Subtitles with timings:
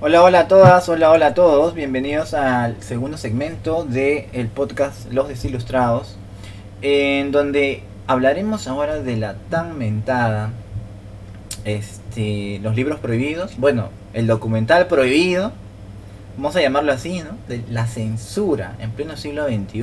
[0.00, 1.74] Hola, hola a todas, hola, hola a todos.
[1.74, 6.16] Bienvenidos al segundo segmento del el podcast Los Desilustrados,
[6.82, 10.50] en donde hablaremos ahora de la tan mentada,
[11.64, 15.50] este, los libros prohibidos, bueno, el documental prohibido,
[16.36, 17.30] vamos a llamarlo así, ¿no?
[17.48, 19.82] De la censura en pleno siglo XXI.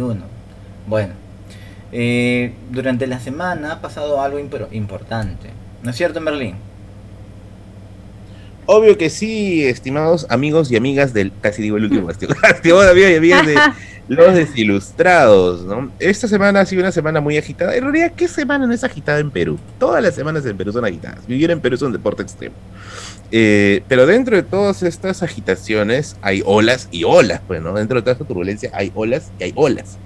[0.88, 1.14] Bueno,
[1.92, 5.50] eh, durante la semana ha pasado algo importante,
[5.84, 6.56] ¿no es cierto, Merlín?
[8.68, 13.16] Obvio que sí, estimados amigos y amigas del, casi digo el último, estimados amigos y
[13.16, 13.56] amigas de
[14.08, 15.92] los desilustrados, ¿no?
[16.00, 17.76] Esta semana ha sido una semana muy agitada.
[17.76, 19.60] En realidad, ¿qué semana no es agitada en Perú?
[19.80, 21.26] Todas las semanas en Perú son agitadas.
[21.28, 22.56] Vivir en Perú es un deporte extremo.
[23.32, 27.74] Eh, pero dentro de todas estas agitaciones hay olas y olas, pues, ¿no?
[27.74, 29.98] Dentro de toda esta turbulencia hay olas y hay olas.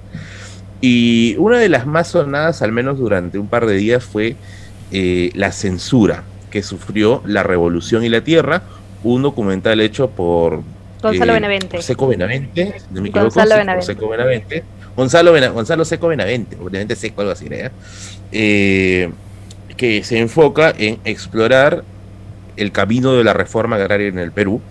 [0.81, 4.35] Y una de las más sonadas, al menos durante un par de días, fue
[4.91, 8.63] eh, la censura que sufrió La Revolución y la Tierra,
[9.03, 10.61] un documental hecho por
[11.01, 11.81] Gonzalo eh, Benavente.
[11.81, 13.85] Seco Benavente, Gonzalo Benavente.
[13.85, 14.63] Seco Benavente.
[14.95, 17.47] Gonzalo, Gonzalo Seco Benavente, obviamente Seco, algo así,
[18.31, 19.09] eh,
[19.77, 21.83] que se enfoca en explorar
[22.57, 24.61] el camino de la reforma agraria en el Perú,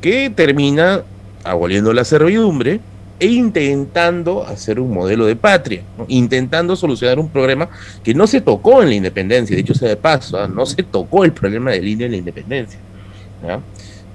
[0.00, 1.02] que termina
[1.44, 2.80] aboliendo la servidumbre
[3.20, 7.68] e intentando hacer un modelo de patria, intentando solucionar un problema
[8.02, 10.48] que no se tocó en la independencia, de hecho sea de paso, ¿ah?
[10.48, 12.78] no se tocó el problema del indio en la independencia.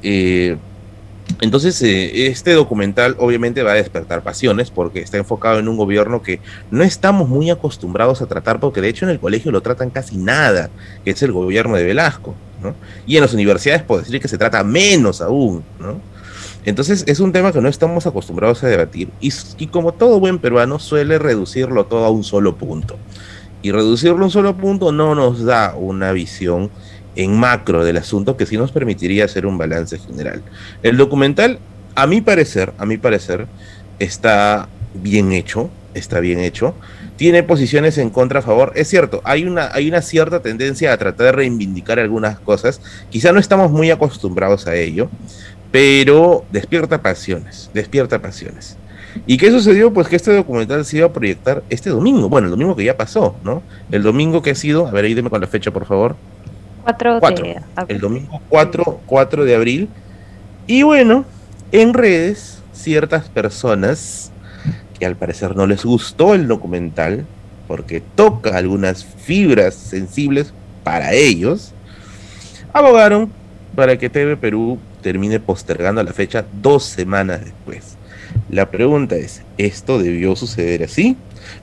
[0.02, 0.58] Eh,
[1.42, 6.22] entonces, eh, este documental obviamente va a despertar pasiones porque está enfocado en un gobierno
[6.22, 6.40] que
[6.72, 10.18] no estamos muy acostumbrados a tratar, porque de hecho en el colegio lo tratan casi
[10.18, 10.70] nada,
[11.04, 12.36] que es el gobierno de Velasco.
[13.06, 15.64] Y en las universidades puedo decir que se trata menos aún.
[15.80, 16.00] ¿no?
[16.66, 20.80] Entonces es un tema que no estamos acostumbrados a debatir y, como todo buen peruano
[20.80, 22.98] suele reducirlo todo a un solo punto.
[23.62, 26.70] Y reducirlo a un solo punto no nos da una visión
[27.16, 30.42] en macro del asunto que sí nos permitiría hacer un balance general.
[30.82, 31.60] El documental,
[31.96, 33.48] a mi parecer, a mi parecer,
[34.00, 36.74] está bien hecho, está bien hecho.
[37.16, 38.74] Tiene posiciones en contra a favor.
[38.76, 42.82] Es cierto, hay una, hay una cierta tendencia a tratar de reivindicar algunas cosas.
[43.10, 45.10] Quizá no estamos muy acostumbrados a ello
[45.74, 48.78] pero despierta pasiones, despierta pasiones.
[49.26, 49.92] ¿Y qué sucedió?
[49.92, 52.96] Pues que este documental se iba a proyectar este domingo, bueno, el domingo que ya
[52.96, 53.64] pasó, ¿no?
[53.92, 56.16] El domingo que ha sido, a ver, ahí dime con la fecha, por favor.
[57.20, 57.96] 4 de abril.
[57.96, 59.90] El domingo 4, 4 de abril.
[60.68, 61.26] Y bueno,
[61.72, 64.32] en redes, ciertas personas
[65.00, 67.26] que al parecer no les gustó el documental,
[67.68, 71.74] porque toca algunas fibras sensibles para ellos,
[72.74, 73.32] abogaron
[73.76, 77.98] para que TV Perú termine postergando la fecha dos semanas después.
[78.50, 81.16] La pregunta es, ¿esto debió suceder así?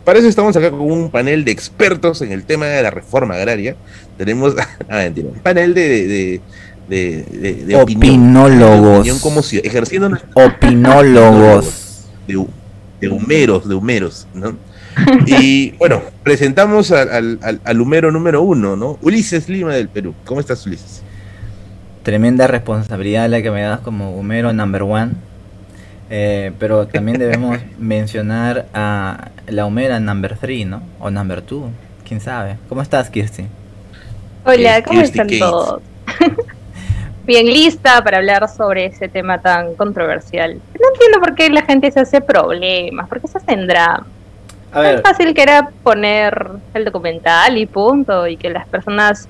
[0.04, 3.34] Para eso estamos acá con un panel de expertos en el tema de la reforma
[3.34, 3.74] agraria.
[4.16, 4.54] Tenemos
[4.88, 6.40] ah, un panel de,
[6.88, 9.08] de, de, opinólogos.
[9.20, 12.06] como si, ejerciendo opinólogos.
[12.28, 12.46] De,
[13.00, 14.56] de humeros, de humeros, ¿no?
[15.26, 18.98] Y bueno, presentamos al, al, al, humero número uno, ¿no?
[19.02, 20.14] Ulises Lima del Perú.
[20.24, 21.02] ¿Cómo estás, Ulises?
[22.02, 25.12] Tremenda responsabilidad la que me das como Homero number one.
[26.08, 30.82] Eh, pero también debemos mencionar a la Homera number three, ¿no?
[30.98, 31.70] O number two,
[32.06, 32.56] quién sabe.
[32.68, 33.46] ¿Cómo estás, Kirsty?
[34.44, 35.82] Hola, ¿cómo están todos?
[37.26, 40.54] Bien lista para hablar sobre ese tema tan controversial.
[40.54, 44.06] No entiendo por qué la gente se hace problemas, por qué se hacen drama.
[44.74, 49.28] Es fácil que era poner el documental y punto, y que las personas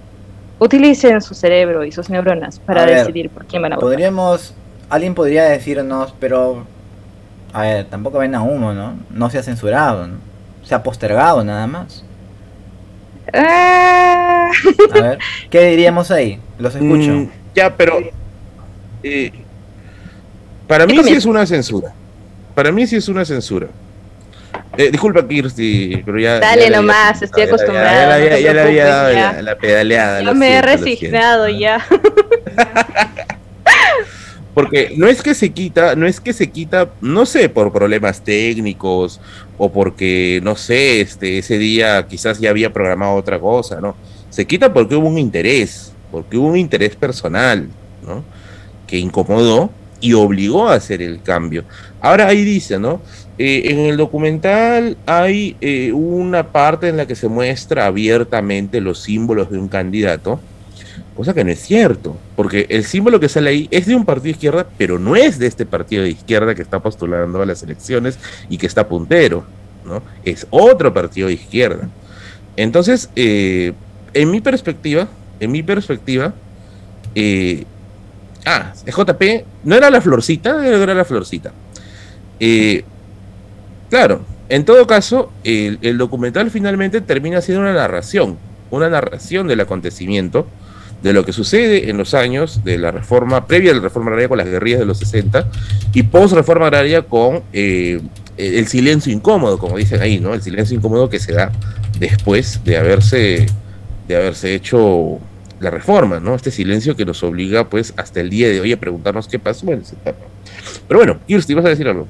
[0.61, 3.89] utilicen su cerebro y sus neuronas para decidir por quién van a votar.
[3.89, 4.55] Podríamos,
[4.89, 6.65] alguien podría decirnos, pero,
[7.53, 8.95] a ver, tampoco ven a humo, ¿no?
[9.11, 10.19] No se ha censurado, ¿no?
[10.63, 12.05] Se ha postergado nada más.
[13.33, 14.51] Ah.
[14.95, 15.19] A ver,
[15.49, 16.39] ¿qué diríamos ahí?
[16.59, 17.11] Los escucho.
[17.11, 17.99] Mm, ya, pero...
[19.03, 19.33] Eh,
[20.69, 21.93] para mí sí es una censura.
[22.55, 23.69] Para mí sí es una censura.
[24.77, 26.39] Eh, disculpa, Kirsty, pero ya.
[26.39, 28.19] Dale nomás, estoy acostumbrada.
[28.39, 30.23] Ya, le había dado la, pedaleada.
[30.23, 31.85] Yo me he resignado ya.
[34.55, 38.23] Porque no es que se quita, no es que se quita, no sé, por problemas
[38.23, 39.21] técnicos
[39.59, 43.95] o porque, no sé, este, ese día quizás ya había programado otra cosa, ¿no?
[44.29, 47.69] Se quita porque hubo un interés, porque hubo un interés personal,
[48.05, 48.25] ¿no?
[48.89, 49.71] Que incomodó
[50.01, 51.65] y obligó a hacer el cambio.
[52.01, 53.01] Ahora ahí dice, ¿no?
[53.39, 59.01] Eh, en el documental hay eh, una parte en la que se muestra abiertamente los
[59.01, 60.41] símbolos de un candidato,
[61.17, 64.25] cosa que no es cierto, porque el símbolo que sale ahí es de un partido
[64.25, 67.63] de izquierda, pero no es de este partido de izquierda que está postulando a las
[67.63, 68.19] elecciones
[68.49, 69.45] y que está puntero,
[69.87, 70.03] ¿no?
[70.25, 71.89] Es otro partido de izquierda.
[72.57, 73.73] Entonces, eh,
[74.13, 75.09] en mi perspectiva,
[75.41, 76.35] en mi perspectiva,
[78.47, 79.23] Ah, JP,
[79.65, 81.53] no era la florcita, era la florcita.
[82.39, 82.85] Eh,
[83.91, 88.39] claro, en todo caso, el, el, documental finalmente termina siendo una narración,
[88.71, 90.47] una narración del acontecimiento,
[91.03, 94.29] de lo que sucede en los años de la reforma, previa a la reforma agraria
[94.29, 95.47] con las guerrillas de los 60
[95.95, 98.01] y post reforma agraria con eh,
[98.37, 100.35] el silencio incómodo, como dicen ahí, ¿no?
[100.35, 101.53] El silencio incómodo que se da
[101.99, 103.47] después de haberse,
[104.09, 105.21] de haberse hecho
[105.61, 106.35] la reforma, ¿no?
[106.35, 109.71] Este silencio que nos obliga, pues, hasta el día de hoy a preguntarnos qué pasó
[109.71, 110.25] en esa etapa.
[110.89, 112.09] Pero bueno, Kirsti, ¿vas a decir algo?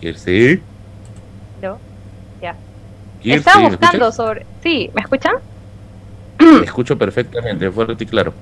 [0.00, 0.60] Kirsti.
[1.62, 1.78] No,
[2.42, 2.56] ya.
[3.22, 4.44] Estaba buscando sobre...
[4.62, 5.36] Sí, ¿me escuchan?
[6.38, 8.34] Me escucho perfectamente, fuerte y claro.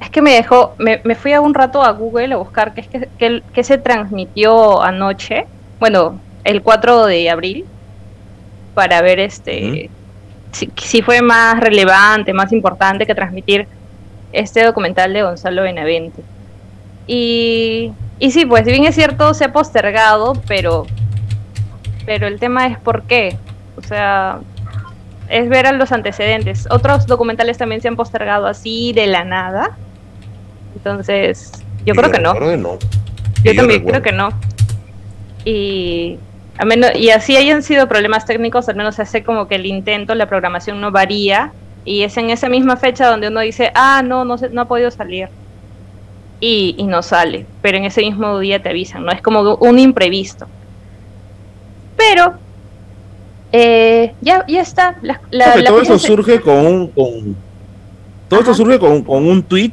[0.00, 2.80] Es que me dejó, me, me, fui a un rato a Google a buscar qué,
[2.80, 5.46] es que, que, se transmitió anoche,
[5.78, 7.66] bueno, el 4 de abril,
[8.76, 9.88] para ver este
[10.52, 13.66] si, fue más relevante, más importante que transmitir
[14.32, 16.22] este documental de Gonzalo Benavente.
[17.06, 20.86] Y, y sí, pues si bien es cierto, se ha postergado, pero,
[22.04, 23.38] pero el tema es por qué.
[23.78, 24.40] O sea,
[25.30, 26.68] es ver a los antecedentes.
[26.70, 29.76] Otros documentales también se han postergado así de la nada.
[30.74, 31.52] Entonces,
[31.86, 32.34] yo creo que no.
[33.42, 34.28] Yo también creo que no.
[35.46, 36.18] Y
[36.58, 39.66] a menos, y así hayan sido problemas técnicos, al menos se hace como que el
[39.66, 41.52] intento, la programación no varía.
[41.84, 44.90] Y es en esa misma fecha donde uno dice, ah, no, no, no ha podido
[44.90, 45.28] salir.
[46.40, 47.46] Y, y no sale.
[47.62, 49.12] Pero en ese mismo día te avisan, ¿no?
[49.12, 50.46] Es como un imprevisto.
[51.96, 52.34] Pero
[53.52, 54.96] eh, ya, ya está.
[55.66, 56.88] todo eso surge con un.
[56.88, 57.36] Con,
[58.28, 59.72] todo esto surge con, con, un tuit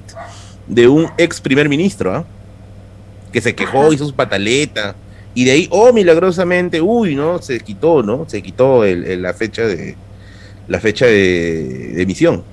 [0.68, 2.24] de un ex primer ministro, ¿ah?
[3.32, 4.96] que se quejó, hizo su pataleta.
[5.36, 7.42] Y de ahí, oh, milagrosamente, uy, ¿no?
[7.42, 8.26] Se quitó, ¿no?
[8.28, 9.96] Se quitó el, la fecha de
[10.68, 12.44] la fecha de, emisión.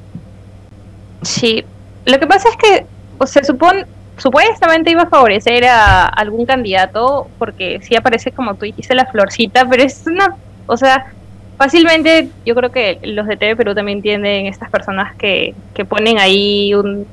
[1.22, 1.64] Sí,
[2.06, 2.86] lo que pasa es que
[3.26, 3.86] se supone,
[4.16, 9.68] supuestamente iba a favorecer a algún candidato, porque sí aparece como tú dijiste la florcita,
[9.68, 10.36] pero es una
[10.70, 11.06] o sea,
[11.58, 16.18] fácilmente yo creo que los de TV Perú también tienen estas personas que, que ponen
[16.20, 17.06] ahí un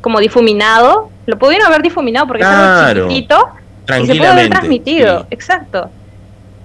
[0.00, 1.08] como difuminado.
[1.26, 3.48] Lo pudieron haber difuminado porque es algo chiquitito
[3.88, 5.26] y se puede haber transmitido.
[5.30, 5.90] Exacto.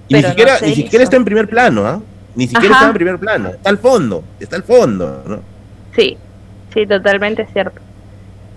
[0.08, 2.00] Y ni siquiera, ni siquiera está en primer plano, ¿ah?
[2.34, 3.50] Ni siquiera está en primer plano.
[3.50, 5.40] Está al fondo, está al fondo, ¿no?
[5.94, 6.16] Sí,
[6.72, 7.80] sí, totalmente cierto.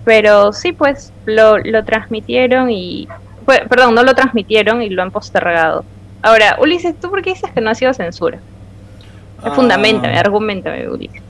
[0.03, 3.07] Pero sí, pues lo, lo transmitieron y.
[3.45, 5.83] perdón, no lo transmitieron y lo han postergado.
[6.21, 8.39] Ahora, Ulises, ¿tú por qué dices que no ha sido censura?
[9.43, 11.21] Ah, Fundamentame, argumentame, Ulises.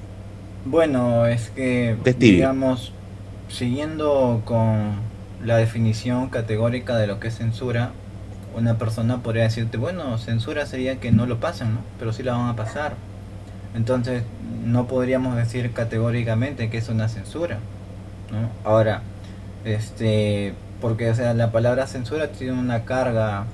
[0.66, 2.92] Bueno, es que, digamos,
[3.48, 4.96] siguiendo con
[5.46, 7.92] la definición categórica de lo que es censura,
[8.56, 11.80] una persona podría decirte, bueno, censura sería que no lo pasan, ¿no?
[12.00, 12.96] Pero sí la van a pasar.
[13.76, 14.24] Entonces,
[14.66, 17.60] no podríamos decir categóricamente que es una censura,
[18.32, 18.50] ¿no?
[18.70, 19.02] Ahora,
[19.66, 23.46] este, porque, o sea, la palabra censura tiene una carga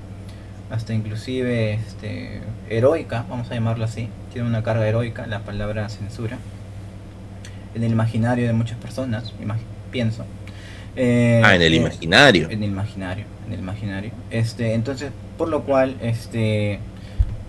[0.70, 2.40] hasta inclusive este,
[2.70, 6.38] heroica, vamos a llamarlo así, tiene una carga heroica la palabra censura
[7.74, 9.32] en el imaginario de muchas personas,
[9.90, 10.24] pienso.
[10.96, 12.50] Eh, ah, en el eh, imaginario.
[12.50, 14.10] En el imaginario, en el imaginario.
[14.30, 16.80] Este, entonces, por lo cual, este,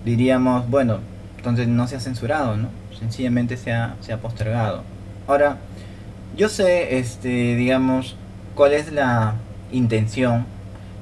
[0.06, 1.00] diríamos, bueno,
[1.38, 2.70] entonces no se ha censurado, ¿no?
[2.98, 4.84] Sencillamente se ha, se ha postergado.
[5.28, 5.58] Ahora,
[6.38, 8.16] yo sé, este, digamos,
[8.56, 9.36] cuál es la
[9.72, 10.46] intención,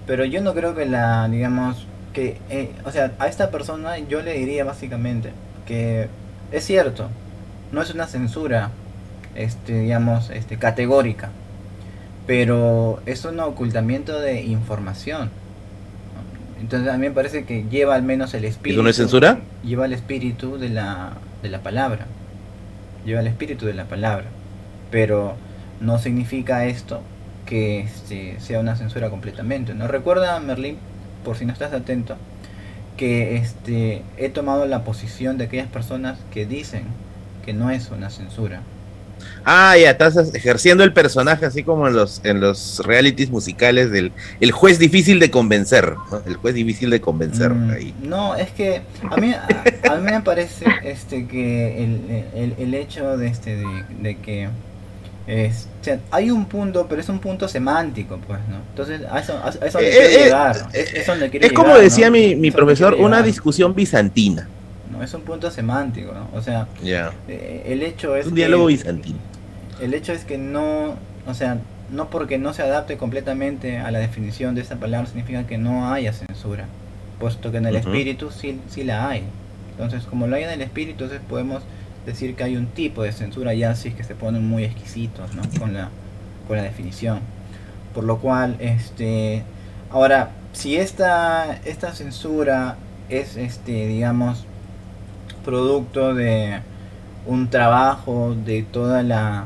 [0.07, 4.21] pero yo no creo que la, digamos, que, eh, o sea, a esta persona yo
[4.21, 5.31] le diría básicamente
[5.65, 6.07] que
[6.51, 7.09] es cierto,
[7.71, 8.71] no es una censura,
[9.35, 11.29] este, digamos, este, categórica,
[12.27, 15.29] pero es un ocultamiento de información.
[16.59, 18.79] Entonces a mí me parece que lleva al menos el espíritu.
[18.79, 19.39] ¿Eso no es censura?
[19.63, 22.05] Lleva el espíritu de la, de la palabra.
[23.05, 24.25] Lleva el espíritu de la palabra.
[24.91, 25.35] Pero
[25.79, 27.01] no significa esto
[27.45, 29.73] que este, sea una censura completamente.
[29.73, 30.77] ¿No recuerda, Merlín,
[31.25, 32.15] por si no estás atento,
[32.95, 36.83] que este, he tomado la posición de aquellas personas que dicen
[37.43, 38.61] que no es una censura.
[39.43, 44.11] Ah, ya, estás ejerciendo el personaje así como en los, en los realities musicales del
[44.39, 47.49] el juez difícil de convencer, el juez difícil de convencer.
[47.49, 47.93] Mm, ahí.
[48.03, 53.17] No, es que a mí, a, mí me parece este, que el, el, el hecho
[53.17, 54.49] de, este, de, de que
[55.27, 55.67] es,
[56.09, 58.57] hay un punto, pero es un punto semántico, pues, ¿no?
[58.69, 60.67] Entonces, a eso, a eso eh, quiero eh, llegar.
[60.73, 64.47] Es, es como decía mi, mi profesor, una discusión bizantina.
[65.01, 66.29] No, es un punto semántico, ¿no?
[66.37, 66.67] O sea,
[67.27, 68.27] eh, el hecho es.
[68.27, 69.17] un diálogo bizantino.
[69.81, 71.57] El hecho es que no, o sea,
[71.91, 75.91] no porque no se adapte completamente a la definición de esa palabra significa que no
[75.91, 76.67] haya censura,
[77.19, 79.23] puesto que en el espíritu sí, sí la hay.
[79.71, 81.63] Entonces, como lo hay en el espíritu, entonces podemos
[82.05, 85.33] decir que hay un tipo de censura ya si es que se ponen muy exquisitos
[85.33, 85.41] ¿no?
[85.59, 85.89] con, la,
[86.47, 87.21] con la definición.
[87.95, 89.41] Por lo cual, este,
[89.89, 92.75] ahora, si esta, esta censura
[93.09, 94.45] es, este, digamos,
[95.43, 96.59] producto de
[97.25, 99.45] un trabajo de toda la,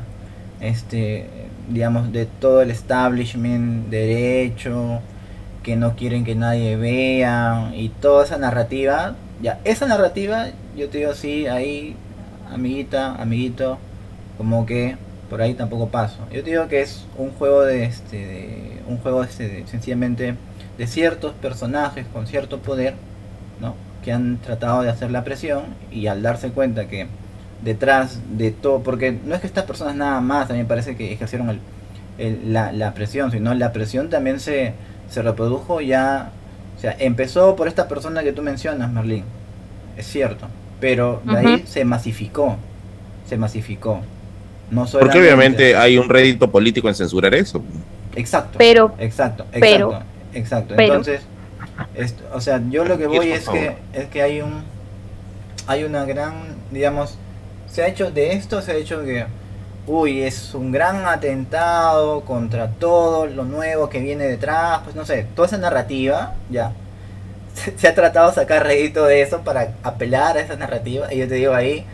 [0.60, 1.28] este,
[1.68, 5.00] digamos, de todo el establishment derecho,
[5.62, 10.98] que no quieren que nadie vea y toda esa narrativa, ya, esa narrativa, yo te
[10.98, 11.96] digo sí, ahí,
[12.50, 13.78] amiguita, amiguito,
[14.38, 14.96] como que
[15.28, 16.18] por ahí tampoco paso.
[16.32, 20.36] Yo te digo que es un juego de este, un juego este, sencillamente
[20.78, 22.94] de ciertos personajes con cierto poder.
[24.06, 27.08] Que han tratado de hacer la presión y al darse cuenta que
[27.62, 30.96] detrás de todo, porque no es que estas personas nada más, a mí me parece
[30.96, 31.60] que ejercieron
[32.18, 34.72] el, la, la presión, sino la presión también se
[35.10, 36.30] se reprodujo ya,
[36.76, 39.24] o sea, empezó por esta persona que tú mencionas, Merlín,
[39.96, 40.46] es cierto,
[40.80, 42.56] pero de ahí se masificó,
[43.28, 44.00] se masificó.
[44.70, 47.62] No Porque obviamente hay un rédito político en censurar eso.
[48.16, 48.58] Exacto.
[48.58, 50.02] Pero, exacto, exacto,
[50.34, 50.74] exacto.
[50.76, 51.20] Entonces,
[52.32, 54.64] o sea, yo lo que voy es que es que hay un
[55.66, 57.18] hay una gran, digamos,
[57.66, 59.26] se ha hecho de esto se ha hecho que
[59.86, 65.26] uy, es un gran atentado contra todo lo nuevo que viene detrás, pues no sé,
[65.34, 66.72] toda esa narrativa, ya.
[67.76, 71.12] Se, ha tratado de sacar rédito de eso para apelar a esa narrativa.
[71.12, 71.86] Y yo te digo ahí,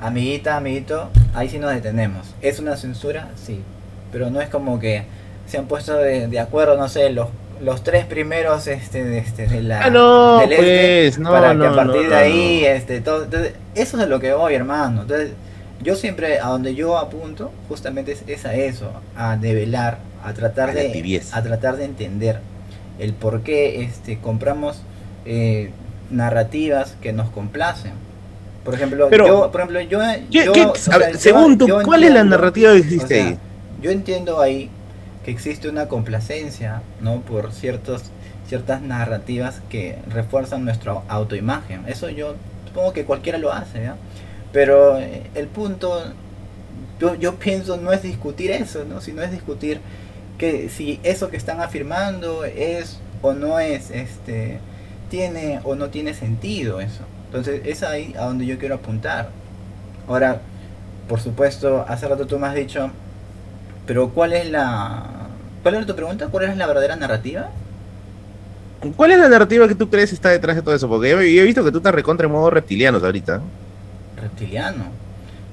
[0.00, 2.34] amiguita, amiguito, ahí sí nos detenemos.
[2.40, 3.28] ¿Es una censura?
[3.36, 3.62] Sí.
[4.10, 5.04] Pero no es como que
[5.46, 7.28] se han puesto de, acuerdo, no sé, los
[7.62, 11.66] los tres primeros este de, este, de la ah, no, este pues, no, para que
[11.66, 15.30] a partir de ahí este todo entonces, eso es lo que voy hermano entonces
[15.84, 21.22] yo siempre, a donde yo apunto, justamente es, a eso, a develar, a tratar, de,
[21.30, 22.40] a tratar de entender
[22.98, 24.80] el por qué este, compramos
[25.26, 25.70] eh,
[26.10, 27.92] narrativas que nos complacen.
[28.64, 30.00] Por ejemplo, yo, por ejemplo, yo,
[31.18, 33.38] según tú, ¿cuál es la narrativa que existe ahí?
[33.82, 34.70] Yo entiendo ahí
[35.24, 37.20] que existe una complacencia, ¿no?
[37.20, 38.10] Por ciertos
[38.46, 41.84] ciertas narrativas que refuerzan nuestra autoimagen.
[41.86, 42.34] Eso yo
[42.66, 43.96] supongo que cualquiera lo hace, ¿ya?
[44.52, 46.12] Pero eh, el punto,
[47.00, 49.00] yo, yo pienso, no es discutir eso, ¿no?
[49.00, 49.80] sino es discutir
[50.38, 54.60] que si eso que están afirmando es o no es, este,
[55.10, 57.04] tiene o no tiene sentido eso.
[57.26, 59.30] Entonces es ahí a donde yo quiero apuntar.
[60.06, 60.40] Ahora,
[61.08, 62.90] por supuesto, hace rato tú me has dicho,
[63.86, 65.13] pero ¿cuál es la...
[65.64, 66.28] ¿Cuál era tu pregunta?
[66.28, 67.48] ¿Cuál es la verdadera narrativa?
[68.94, 70.88] ¿Cuál es la narrativa que tú crees está detrás de todo eso?
[70.88, 73.40] Porque yo, he visto que tú estás recontra en modo reptiliano ahorita
[74.24, 74.84] reptiliano.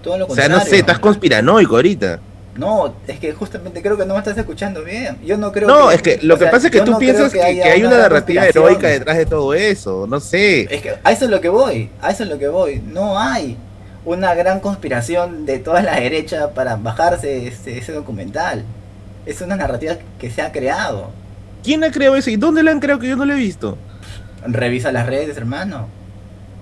[0.04, 2.20] Todo lo o sea, no sé, estás conspiranoico ahorita.
[2.56, 5.18] No, es que justamente creo que no me estás escuchando bien.
[5.24, 7.84] Yo no creo No, es que lo que pasa es que tú piensas que, hay
[7.84, 10.68] una, narrativa heroica detrás de todo eso, no sé.
[10.74, 12.82] Es que a eso es lo que voy, a eso es lo que voy.
[12.82, 13.56] No hay
[14.04, 18.66] una gran conspiración de toda la derecha para bajarse ese, ese documental.
[19.26, 21.12] Es una narrativa que se ha creado.
[21.64, 22.30] ¿Quién ha creado eso?
[22.30, 23.78] ¿Y dónde la han creado que yo no lo he visto?
[24.46, 25.88] Revisa las redes, hermano.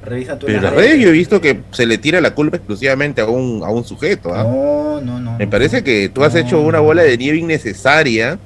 [0.04, 3.22] Revisa Pero en las redes yo he visto que se le tira la culpa exclusivamente
[3.22, 4.34] a un, a un sujeto.
[4.34, 4.44] ¿ah?
[4.44, 5.38] No, no, no.
[5.38, 8.40] Me parece que tú has hecho una bola de nieve innecesaria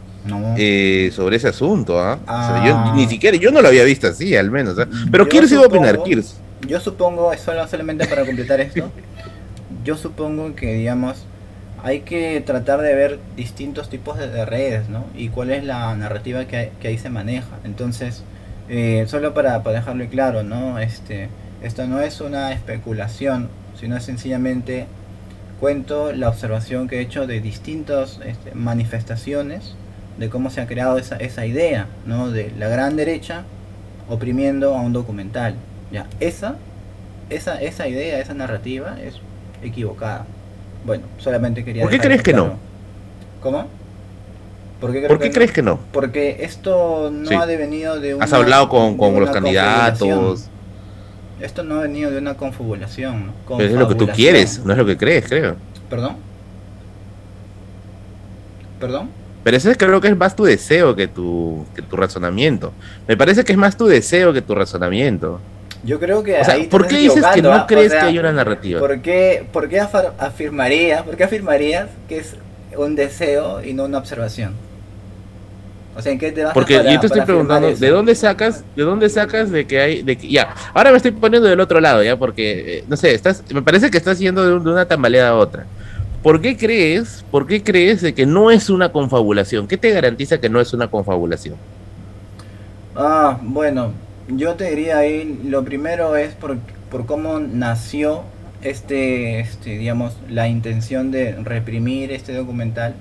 [0.57, 1.99] eh, sobre ese asunto.
[1.99, 2.17] ¿ah?
[2.65, 2.93] yo ah.
[2.95, 4.77] ni siquiera, yo no lo había visto así, al menos.
[4.79, 4.87] ¿ah?
[5.11, 6.35] Pero ¿quién se iba a opinar, Kirs?
[6.67, 8.89] Yo supongo, solo, solamente para completar esto,
[9.83, 11.25] yo supongo que, digamos,
[11.83, 15.05] hay que tratar de ver distintos tipos de, redes, ¿no?
[15.15, 17.59] Y cuál es la narrativa que, que ahí se maneja.
[17.65, 18.23] Entonces,
[18.69, 20.79] eh, solo para, para dejarlo claro, ¿no?
[20.79, 21.29] Este
[21.63, 23.47] esto no es una especulación,
[23.79, 24.85] sino sencillamente
[25.61, 29.75] cuento la observación que he hecho de distintas este, manifestaciones
[30.17, 32.29] de cómo se ha creado esa, esa idea, ¿no?
[32.29, 33.43] De la gran derecha
[34.09, 35.55] oprimiendo a un documental.
[35.89, 36.57] Ya, esa,
[37.29, 39.21] esa, esa idea, esa narrativa es
[39.61, 40.25] equivocada.
[40.85, 41.83] Bueno, solamente quería...
[41.83, 42.57] ¿Por qué crees que no?
[43.41, 43.67] ¿Cómo?
[44.79, 45.79] ¿Por qué, crees que no?
[45.93, 50.49] Porque esto no ha devenido de Has hablado con, con los candidatos.
[51.39, 53.31] Esto no ha venido de una confabulación.
[53.47, 55.55] Pero es lo que tú quieres, no es lo que crees, creo.
[55.89, 56.17] ¿Perdón?
[58.79, 59.09] ¿Perdón?
[59.43, 62.73] Pero eso es, creo que es más tu deseo que tu, que tu razonamiento.
[63.07, 65.39] Me parece que es más tu deseo que tu razonamiento.
[65.83, 66.39] Yo creo que.
[66.39, 67.65] O sea, ¿por qué dices que no ¿ah?
[67.67, 68.79] crees que hay una narrativa?
[68.79, 72.35] ¿Por qué, por qué afirmarías, por qué afirmarías que es
[72.77, 74.53] un deseo y no una observación?
[75.95, 78.83] O sea, ¿en qué te vas Porque yo te estoy preguntando, ¿de dónde sacas, de
[78.83, 82.01] dónde sacas de que hay, de que, ya, ahora me estoy poniendo del otro lado,
[82.01, 85.35] ya, porque, eh, no sé, estás, me parece que estás yendo de, una tambaleada a
[85.35, 85.65] otra.
[86.23, 89.67] ¿Por qué crees, por qué crees de que no es una confabulación?
[89.67, 91.57] ¿Qué te garantiza que no es una confabulación?
[92.95, 93.91] Ah, bueno,
[94.27, 96.57] yo te diría ahí, lo primero es por,
[96.89, 98.23] por cómo nació
[98.61, 102.95] este, este, digamos, la intención de reprimir este documental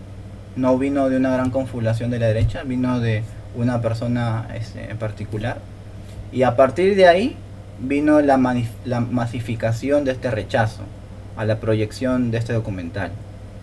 [0.57, 3.23] no vino de una gran confabulación de la derecha, vino de
[3.55, 5.59] una persona este, en particular.
[6.33, 7.37] Y a partir de ahí
[7.79, 8.39] vino la,
[8.85, 10.83] la masificación de este rechazo
[11.37, 13.13] a la proyección de este documental.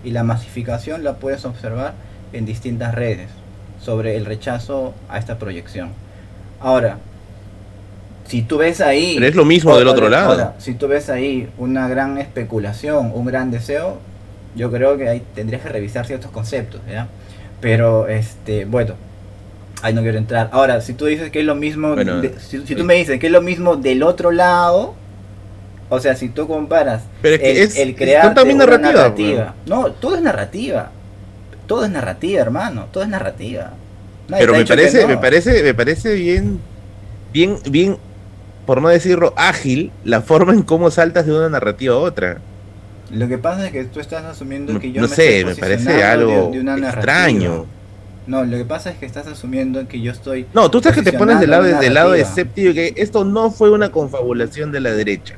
[0.03, 1.93] Y la masificación la puedes observar
[2.33, 3.29] en distintas redes
[3.81, 5.89] sobre el rechazo a esta proyección.
[6.59, 6.97] Ahora,
[8.29, 9.15] si tú ves ahí...
[9.15, 10.53] Pero es lo mismo del otro lado.
[10.59, 13.97] si tú ves ahí una gran especulación, un gran deseo,
[14.55, 17.07] yo creo que ahí tendrías que revisar ciertos conceptos, ¿ya?
[17.59, 18.93] Pero, este, bueno,
[19.81, 20.49] ahí no quiero entrar.
[20.51, 21.95] Ahora, si tú dices que es lo mismo,
[22.37, 24.93] si, tú me dices que es lo mismo del otro lado,
[25.89, 30.91] o sea, si tú comparas el, es, el crear narrativa, no, todo es narrativa,
[31.65, 33.73] todo es narrativa, hermano, todo es narrativa.
[34.29, 36.59] Pero me parece, me parece, me parece bien,
[37.33, 37.97] bien, bien,
[38.69, 42.37] por no decirlo ágil, la forma en cómo saltas de una narrativa a otra.
[43.09, 46.51] Lo que pasa es que tú estás asumiendo que yo no sé, me parece algo
[46.53, 47.65] extraño.
[48.27, 50.45] No, lo que pasa es que estás asumiendo que yo estoy.
[50.53, 53.71] No, tú estás que te pones del lado, del lado escéptico que esto no fue
[53.71, 55.33] una confabulación de la derecha.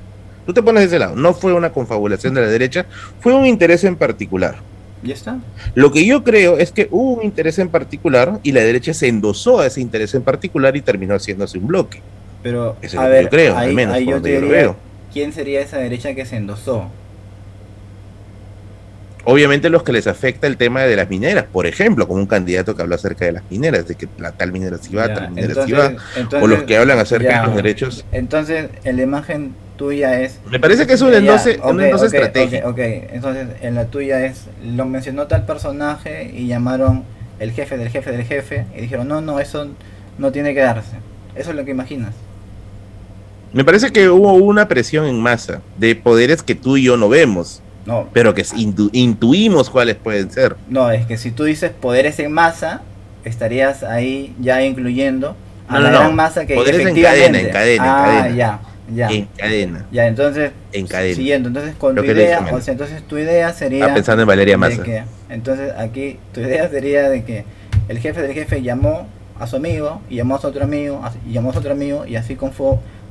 [0.46, 2.86] Tú te pones de ese lado, no fue una confabulación de la derecha,
[3.22, 4.58] fue un interés en particular.
[5.04, 5.40] Ya está.
[5.74, 9.08] Lo que yo creo es que hubo un interés en particular y la derecha se
[9.08, 12.02] endosó a ese interés en particular y terminó haciéndose un bloque.
[12.44, 14.74] Pero, a ver, yo creo, al menos, yo te
[15.14, 16.90] ¿quién sería esa derecha que se endosó?
[19.24, 22.76] Obviamente los que les afecta el tema de las mineras, por ejemplo, como un candidato
[22.76, 25.64] que habla acerca de las mineras, de que la tal minera sí va, tal minera
[25.64, 25.94] sí va,
[26.42, 28.04] o los que hablan acerca de los derechos.
[28.12, 30.40] Entonces, la imagen tuya es...
[30.50, 32.70] Me parece que es un endoce, un estratégico.
[32.70, 37.04] ok, entonces en la tuya es, lo mencionó tal personaje y llamaron
[37.40, 39.68] el jefe del jefe del jefe y dijeron, no, no, eso
[40.18, 40.98] no tiene que darse.
[41.36, 42.14] Eso es lo que imaginas.
[43.54, 47.10] Me parece que hubo una presión en masa de poderes que tú y yo no
[47.10, 48.10] vemos no.
[48.14, 48.46] Pero que
[48.94, 50.56] intuimos cuáles pueden ser.
[50.70, 52.82] No, es que si tú dices poderes en masa,
[53.26, 55.36] estarías ahí ya incluyendo
[55.68, 58.36] a la gran masa que poderes en cadena, en cadena, ah, en cadena.
[58.36, 58.60] ya,
[58.94, 59.10] ya.
[59.10, 59.86] En cadena.
[59.92, 61.16] Ya, entonces, en cadena.
[61.16, 63.86] siguiendo, entonces con tu idea, o sea, entonces tu idea sería...
[63.86, 64.84] Está pensando en Valeria Massa.
[65.30, 67.46] entonces aquí tu idea sería de que
[67.88, 69.08] el jefe del jefe llamó
[69.40, 72.06] a su amigo, y llamó a su otro amigo, y llamó a su otro amigo,
[72.06, 72.36] y así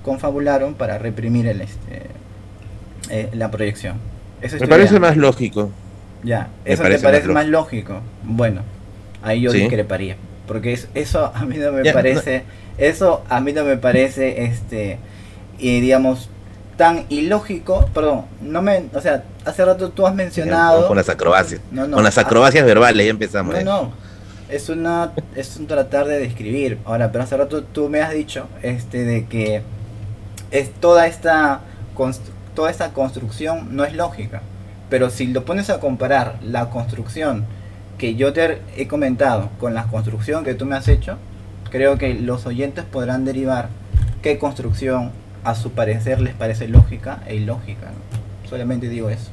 [0.02, 2.02] confabularon para reprimir el, este,
[3.10, 3.98] eh, la proyección
[4.60, 5.70] me parece más lógico.
[6.22, 8.00] Ya, eso te parece más, lógico.
[8.22, 8.62] Bueno,
[9.22, 10.16] ahí yo discreparía.
[10.46, 12.44] Porque eso a mí no me parece.
[12.78, 14.98] Eso a mí no me parece, este.
[15.58, 16.30] Digamos,
[16.76, 17.88] tan ilógico.
[17.94, 18.84] Perdón, no me.
[18.94, 20.88] O sea, hace rato tú has mencionado.
[20.88, 21.60] Con las acrobacias.
[21.74, 23.54] con las acrobacias verbales, ya empezamos.
[23.56, 24.10] No, no.
[24.48, 26.78] Es, una, es un tratar de describir.
[26.84, 29.62] Ahora, pero hace rato tú me has dicho este de que
[30.50, 31.60] es toda esta
[32.54, 34.42] toda esta construcción no es lógica.
[34.88, 37.44] Pero si lo pones a comparar la construcción
[37.98, 41.18] que yo te he comentado con la construcción que tú me has hecho,
[41.70, 43.68] creo que los oyentes podrán derivar
[44.22, 45.12] qué construcción
[45.44, 47.92] a su parecer les parece lógica e ilógica.
[48.48, 49.30] Solamente digo eso.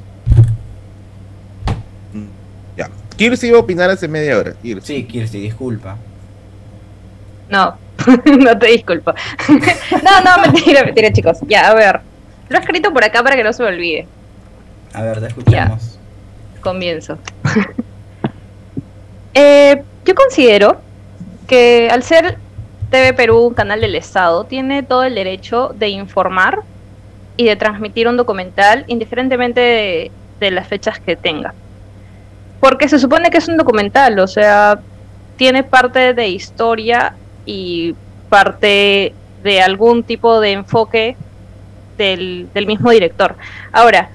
[2.76, 2.88] Ya.
[3.16, 4.54] Kirsi iba a opinar hace media hora.
[4.82, 5.96] Sí, Kirsi, disculpa.
[7.50, 7.76] No,
[8.38, 9.12] no te disculpo.
[9.48, 11.38] no, no, mentira, mentira, chicos.
[11.46, 12.00] Ya, a ver.
[12.48, 14.06] Lo he escrito por acá para que no se me olvide.
[14.94, 15.98] A ver, te escuchamos.
[16.60, 17.18] Comienzo.
[19.34, 20.80] Eh, yo considero
[21.46, 22.38] que al ser
[22.90, 26.62] TV Perú un canal del Estado, tiene todo el derecho de informar
[27.36, 31.54] y de transmitir un documental indiferentemente de, de, las fechas que tenga.
[32.58, 34.80] Porque se supone que es un documental, o sea,
[35.36, 37.14] tiene parte de historia
[37.48, 37.94] y
[38.28, 41.16] parte de algún tipo de enfoque
[41.96, 43.36] del, mismo director.
[43.72, 44.10] Ahora,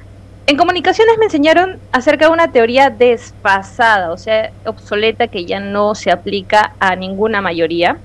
[0.45, 5.95] en comunicaciones me enseñaron acerca de una teoría desfasada, o sea, obsoleta que ya no
[5.95, 7.97] se aplica a ninguna mayoría,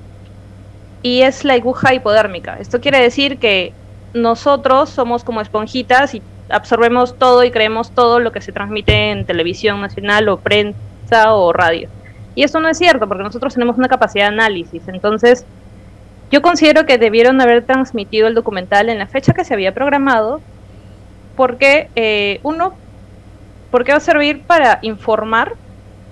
[1.02, 2.56] y es la aguja hipodérmica.
[2.58, 3.74] Esto quiere decir que
[4.14, 9.26] nosotros somos como esponjitas y absorbemos todo y creemos todo lo que se transmite en
[9.26, 11.90] televisión nacional o prensa o radio.
[12.38, 14.86] Y eso no es cierto, porque nosotros tenemos una capacidad de análisis.
[14.86, 15.44] Entonces,
[16.30, 20.40] yo considero que debieron haber transmitido el documental en la fecha que se había programado,
[21.34, 22.74] porque eh, uno,
[23.72, 25.54] porque va a servir para informar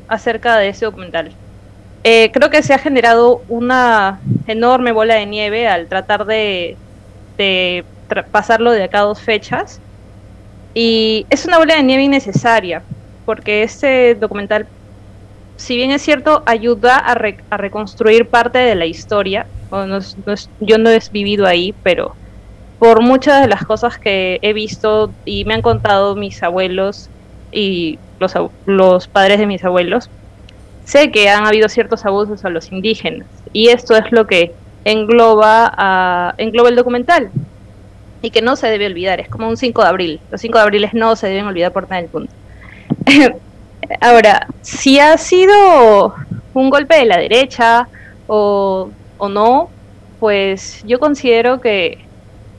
[0.08, 1.30] acerca de ese documental.
[2.02, 6.76] Eh, creo que se ha generado una enorme bola de nieve al tratar de,
[8.32, 9.80] pasarlo de acá a dos fechas.
[10.74, 12.82] Y es una bola de nieve innecesaria,
[13.24, 14.66] porque este documental,
[15.56, 17.14] si bien es cierto, ayuda a,
[17.56, 19.46] reconstruir parte de la historia,
[20.60, 22.14] yo no he vivido ahí, pero
[22.78, 27.08] por muchas de las cosas que he visto y me han contado mis abuelos
[27.52, 27.98] y
[28.66, 30.10] los, padres de mis abuelos,
[30.84, 33.26] sé que han habido ciertos abusos a los indígenas.
[33.52, 34.52] Y esto es lo que
[34.84, 37.30] engloba el documental.
[38.22, 40.64] Y que no se debe olvidar, es como un 5 de abril, los 5 de
[40.64, 42.32] abril no se deben olvidar por nada del mundo.
[44.00, 46.14] Ahora, si ha sido
[46.54, 47.88] un golpe de la derecha
[48.26, 49.70] o, o no,
[50.20, 51.98] pues yo considero que,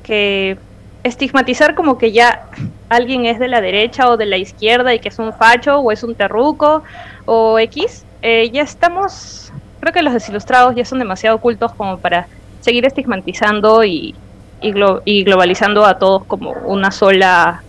[0.03, 0.57] que
[1.03, 2.47] estigmatizar como que ya
[2.89, 5.91] alguien es de la derecha o de la izquierda y que es un facho o
[5.91, 6.83] es un terruco
[7.25, 12.27] o X, eh, ya estamos, creo que los desilustrados ya son demasiado ocultos como para
[12.61, 14.15] seguir estigmatizando y,
[14.61, 14.73] y,
[15.05, 17.63] y globalizando a todos como una sola,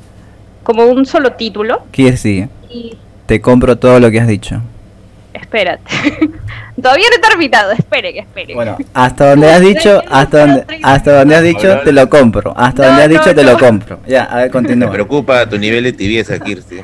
[0.63, 1.83] como un solo título.
[1.93, 2.49] ¿Qué sí?
[3.29, 4.59] Te compro todo lo que has dicho.
[5.35, 5.83] Espérate.
[6.83, 8.55] Todavía no he terminado, espere, que espere.
[8.55, 12.55] Bueno, hasta donde has dicho, hasta donde, hasta donde has dicho, te lo compro.
[12.57, 14.01] Hasta donde has dicho, te lo compro.
[14.07, 14.89] Ya, a ver, continúa.
[14.89, 16.77] Me preocupa tu nivel de tibieza, Kirsti.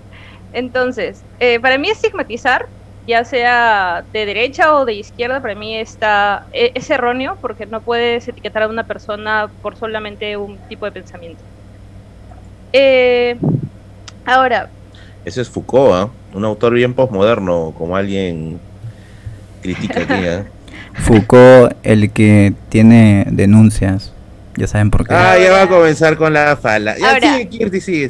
[0.54, 2.68] Entonces, eh, para mí estigmatizar,
[3.06, 7.82] ya sea de derecha o de izquierda, para mí está, e, es erróneo porque no
[7.82, 11.42] puedes etiquetar a una persona por solamente un tipo de pensamiento.
[12.72, 13.36] Eh,
[14.24, 14.70] ahora,
[15.24, 16.08] ese es Foucault, ¿ah?
[16.34, 18.58] un autor bien postmoderno, como alguien
[19.62, 20.14] critica aquí.
[20.14, 20.44] ¿eh?
[20.94, 24.12] Foucault, el que tiene denuncias.
[24.56, 25.14] Ya saben por qué.
[25.14, 26.98] Ah, ya va a comenzar con la fala.
[26.98, 27.38] Ya, Ahora,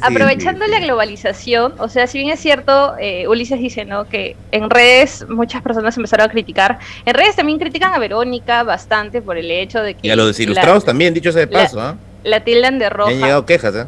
[0.01, 4.09] aprovechando la globalización, o sea, si bien es cierto, eh, Ulises dice, ¿no?
[4.09, 6.79] Que en redes muchas personas empezaron a criticar.
[7.05, 10.05] En redes también critican a Verónica bastante por el hecho de que...
[10.05, 11.95] Y a los desilustrados también, dicho sea de paso, ¿ah?
[12.25, 13.09] La tildan de roja.
[13.09, 13.85] Me han llegado quejas, ¿eh?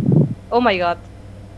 [0.49, 0.97] Oh my god.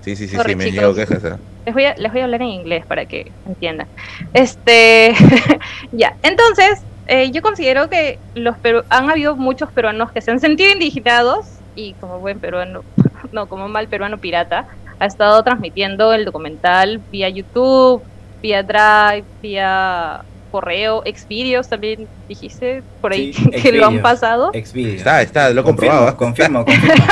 [0.01, 1.33] Sí, sí, sí, sí me han llegado quejas, ¿eh?
[1.67, 3.87] Les voy, a, les voy a hablar en inglés para que entiendan.
[4.33, 5.13] Este,
[5.91, 8.55] ya, entonces, eh, yo considero que los
[8.87, 12.85] han habido muchos peruanos que se han sentido indignados y como buen peruano,
[13.33, 14.65] no, como mal peruano pirata,
[14.97, 18.01] ha estado transmitiendo el documental vía YouTube,
[18.41, 24.51] vía Drive, vía correo, Xvideos también dijiste por ahí que lo han pasado.
[24.53, 26.15] Está, está, lo he comprobado.
[26.15, 27.03] Confirmo, confirmo.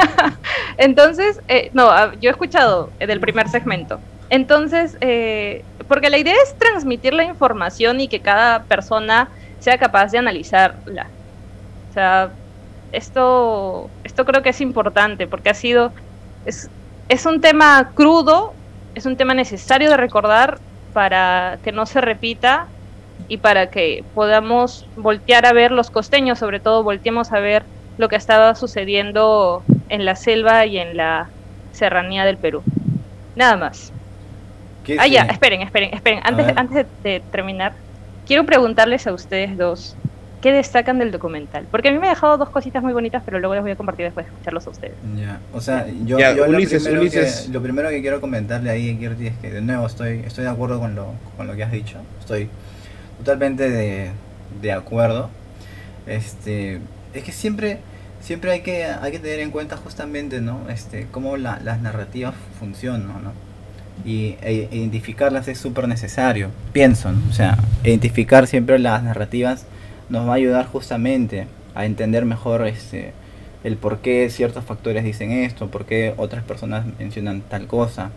[0.77, 3.99] Entonces, eh, no, yo he escuchado del primer segmento.
[4.29, 10.11] Entonces, eh, porque la idea es transmitir la información y que cada persona sea capaz
[10.11, 11.07] de analizarla.
[11.89, 12.29] O sea,
[12.91, 15.91] esto, esto creo que es importante porque ha sido,
[16.45, 16.69] es,
[17.09, 18.53] es un tema crudo,
[18.95, 20.59] es un tema necesario de recordar
[20.93, 22.67] para que no se repita
[23.27, 27.63] y para que podamos voltear a ver los costeños, sobre todo volteemos a ver
[27.97, 31.29] lo que estaba sucediendo en la selva y en la
[31.71, 32.63] serranía del Perú.
[33.35, 33.94] Nada más.
[34.99, 36.19] Ah, ya, esperen, esperen, esperen.
[36.23, 37.73] Antes, antes de, terminar,
[38.25, 39.95] quiero preguntarles a ustedes dos,
[40.41, 41.65] ¿qué destacan del documental?
[41.71, 43.75] Porque a mí me ha dejado dos cositas muy bonitas, pero luego les voy a
[43.75, 44.95] compartir después de escucharlos a ustedes.
[45.17, 49.37] Ya, o sea, yo, lo, primero Que, lo primero que quiero comentarle ahí, Kirti, es
[49.37, 51.97] que de nuevo estoy, estoy de acuerdo con lo, con lo que has dicho.
[52.19, 52.49] Estoy
[53.17, 54.11] totalmente de,
[54.61, 55.29] de acuerdo.
[56.07, 56.79] Este,
[57.13, 57.79] es que siempre
[58.21, 62.33] siempre hay que hay que tener en cuenta justamente no este cómo la, las narrativas
[62.59, 63.31] funcionan no
[64.03, 69.65] y e, identificarlas es súper necesario, pienso, o sea, identificar siempre las narrativas
[70.09, 73.13] nos va a ayudar justamente a entender mejor este,
[73.63, 78.11] el por qué ciertos factores dicen esto, por qué otras personas mencionan tal cosa.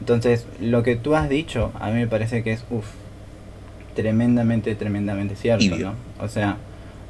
[0.00, 2.86] Entonces, lo que tú has dicho, a mí me parece que es, uff,
[3.94, 5.94] tremendamente, tremendamente cierto, ¿no?
[6.20, 6.56] O sea,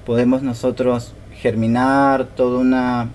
[0.06, 3.08] podemos nosotros germinar toda una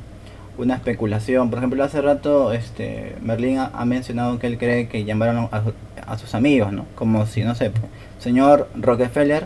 [0.57, 1.49] una especulación.
[1.49, 6.35] Por ejemplo, hace rato este Merlín ha, mencionado que él cree que llamaron a, sus
[6.35, 6.85] amigos, ¿no?
[6.95, 7.71] Como si, no sé,
[8.19, 9.45] señor Rockefeller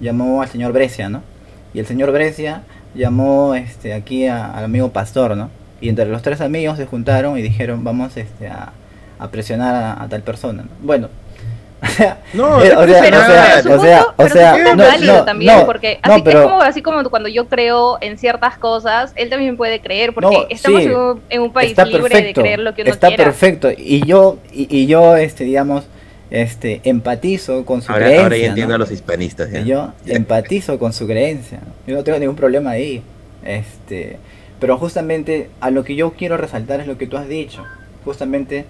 [0.00, 1.22] llamó al señor Brescia, ¿no?
[1.72, 2.62] Y el señor Brescia
[2.94, 5.50] llamó este aquí al amigo Pastor, ¿no?
[5.80, 8.72] Y entre los tres amigos se juntaron y dijeron, vamos este, a,
[9.30, 10.64] presionar a, tal persona.
[10.82, 11.08] Bueno,
[12.34, 16.34] no, o sea, o sea, o sea, o sea, no, válido también, porque así, es
[16.34, 20.82] como, así como cuando yo creo en ciertas cosas, él también puede creer, porque estamos
[20.82, 25.16] en, un, país libre de creer lo que uno está perfecto, y yo, y, yo,
[25.16, 25.84] este, digamos,
[26.30, 28.22] este, empatizo con su creencia.
[28.22, 29.50] Ahora ya entiendo a los hispanistas.
[29.52, 33.02] Y yo empatizo con su creencia, yo no tengo ningún problema ahí,
[33.44, 34.18] este,
[34.58, 37.64] pero justamente a lo que yo quiero resaltar es lo que tú has dicho,
[38.04, 38.64] justamente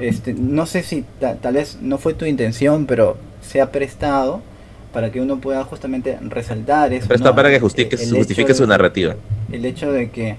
[0.00, 4.42] este, no sé si tal vez no fue tu intención, pero se ha prestado
[4.92, 7.08] para que uno pueda justamente resaltar eso.
[7.08, 9.16] Presta para que justifique, su narrativa.
[9.52, 10.36] El hecho de que,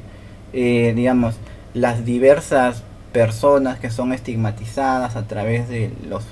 [0.54, 1.36] eh, digamos,
[1.74, 6.24] las diversas personas que son estigmatizadas a través de los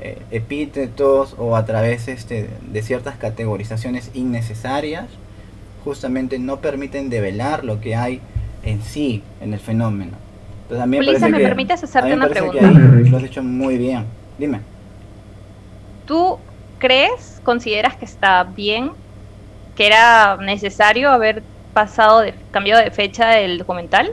[0.00, 5.06] eh, epítetos o a través este, de ciertas categorizaciones innecesarias,
[5.84, 8.20] justamente no permiten develar lo que hay
[8.62, 10.12] en sí, en el fenómeno.
[10.70, 12.60] Entonces, a mí me, ¿me permites hacerte una pregunta?
[12.62, 14.04] lo has hecho muy bien.
[14.38, 14.60] Dime.
[16.06, 16.38] ¿Tú
[16.78, 18.92] crees, consideras que está bien,
[19.74, 21.42] que era necesario haber
[21.74, 24.12] pasado, de, cambiado de fecha el documental?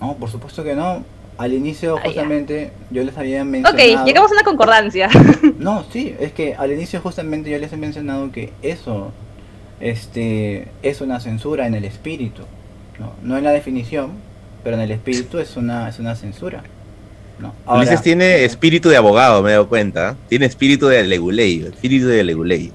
[0.00, 1.04] No, por supuesto que no.
[1.38, 3.74] Al inicio, ah, justamente, yo les había mencionado.
[3.76, 5.08] Ok, llegamos a una concordancia.
[5.58, 9.10] no, sí, es que al inicio, justamente, yo les he mencionado que eso
[9.80, 12.42] este, es una censura en el espíritu.
[13.00, 14.12] No, no en la definición,
[14.66, 16.64] pero en el espíritu es una, es una censura.
[17.38, 17.54] ¿no?
[17.72, 20.16] Ulises tiene espíritu de abogado, me he dado cuenta.
[20.28, 22.72] Tiene espíritu de leguley, espíritu de leguley.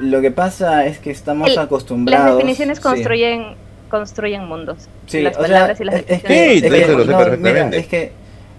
[0.00, 2.28] lo que pasa es que estamos acostumbrados.
[2.28, 3.54] Las definiciones construyen
[3.90, 4.88] construyen mundos.
[5.04, 8.12] Sí, las palabras y las es, que, es que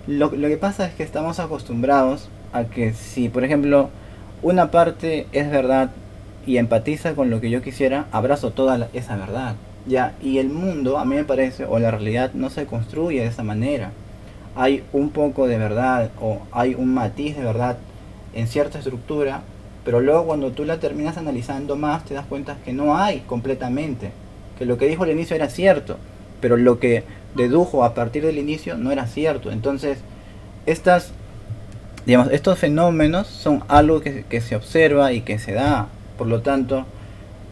[0.05, 3.89] lo, lo que pasa es que estamos acostumbrados a que si, por ejemplo,
[4.43, 5.89] una parte es verdad
[6.45, 9.55] y empatiza con lo que yo quisiera, abrazo toda esa verdad.
[9.87, 13.27] Ya, y el mundo, a mí me parece, o la realidad no se construye de
[13.27, 13.91] esa manera.
[14.55, 17.77] Hay un poco de verdad o hay un matiz de verdad
[18.33, 19.41] en cierta estructura,
[19.83, 24.11] pero luego cuando tú la terminas analizando más te das cuenta que no hay completamente
[24.57, 25.97] que lo que dijo al inicio era cierto,
[26.41, 27.03] pero lo que
[27.35, 29.51] dedujo a partir del inicio no era cierto.
[29.51, 29.97] Entonces,
[30.65, 31.11] estas,
[32.05, 35.87] digamos, estos fenómenos son algo que, se observa y que se da.
[36.17, 36.85] Por lo tanto,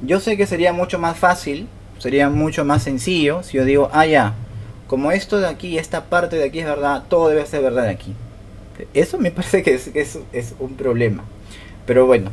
[0.01, 1.67] yo sé que sería mucho más fácil,
[2.03, 4.33] sería mucho más sencillo si yo digo, ah, ya,
[4.87, 8.13] como esto de aquí, esta parte de aquí es verdad, todo debe ser verdad aquí.
[8.93, 9.89] Eso me parece que es,
[10.33, 11.23] es un problema.
[11.85, 12.29] Pero bueno,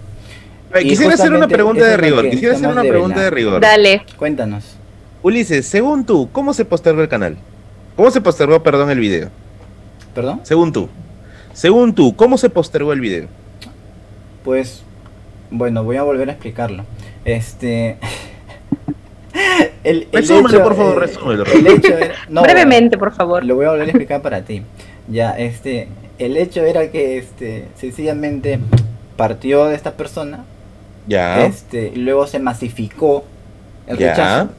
[0.83, 2.31] Quisiera hacer una pregunta de rigor.
[2.31, 3.61] Quisiera hacer una pregunta de rigor.
[3.61, 4.03] Dale.
[4.17, 4.77] Cuéntanos.
[5.23, 7.37] Ulises, según tú, ¿cómo se postergó el canal?
[7.97, 9.31] ¿Cómo se postergó, perdón, el video?
[10.15, 10.41] ¿Perdón?
[10.45, 10.89] Según tú.
[11.53, 13.29] Según tú, ¿cómo se postergó el video?
[14.45, 14.83] Pues,
[15.51, 16.85] bueno, voy a volver a explicarlo.
[17.25, 17.99] Este.
[19.85, 21.45] el, por favor, resúmelo.
[22.29, 23.45] Brevemente, por favor.
[23.45, 24.63] Lo voy a volver a explicar para ti.
[25.09, 25.89] Ya, este.
[26.19, 28.59] El hecho era que, este, sencillamente
[29.17, 30.45] partió de esta persona
[31.07, 31.45] ya.
[31.45, 33.25] Este, luego se masificó
[33.87, 34.51] el rechazo.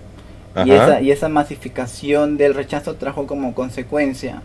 [0.66, 4.42] Y esa, y esa masificación del rechazo trajo como consecuencia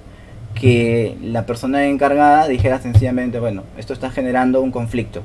[0.54, 5.22] que la persona encargada dijera sencillamente, bueno, esto está generando un conflicto.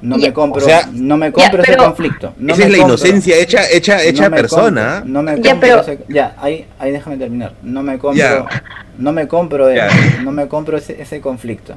[0.00, 2.34] No me compro, no me compro ese conflicto.
[2.46, 5.02] esa es la inocencia hecha, hecha, hecha persona.
[5.04, 7.52] no me compro ya, ahí, ahí déjame terminar.
[7.62, 8.46] No me compro,
[8.98, 9.68] no me compro,
[10.22, 11.74] no me compro ese, ese conflicto.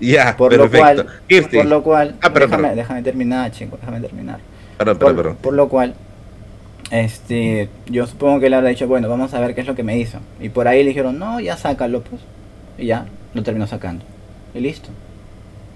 [0.00, 1.06] Ya, por Lo cual,
[1.52, 4.38] por lo cual, ah, déjame, déjame, terminar, chingo, déjame terminar.
[4.78, 5.94] Perdón, por, por lo cual,
[6.90, 9.82] este, yo supongo que él habrá dicho, bueno, vamos a ver qué es lo que
[9.82, 10.18] me hizo.
[10.40, 12.22] Y por ahí le dijeron, no, ya sácalo, pues.
[12.78, 14.04] Y ya, lo terminó sacando.
[14.54, 14.88] Y listo.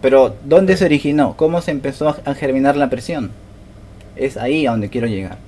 [0.04, 1.34] Pero, ¿dónde se originó?
[1.34, 3.32] ¿Cómo se empezó a germinar la presión?
[4.16, 5.38] Es ahí a donde quiero llegar.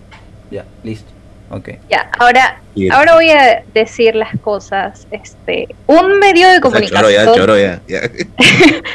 [0.51, 1.13] Ya, listo.
[1.51, 1.79] Okay.
[1.91, 5.07] Ya, ahora, ahora voy a decir las cosas.
[5.11, 7.05] Este, un medio de comunicación.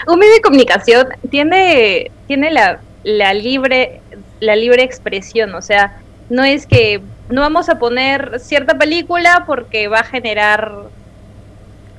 [0.08, 4.02] un medio de comunicación tiene, tiene la, la libre,
[4.39, 5.54] la libre expresión.
[5.54, 5.95] O sea,
[6.32, 10.71] no es que no vamos a poner cierta película porque va a generar